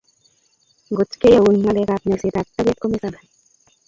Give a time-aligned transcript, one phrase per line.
[0.97, 3.19] kot keaun ngalek ab nyaiset ab toget ko me sabe